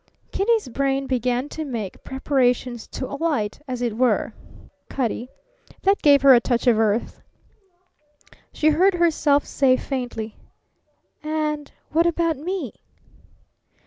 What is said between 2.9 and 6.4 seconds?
alight, as it were. Cutty. That gave her a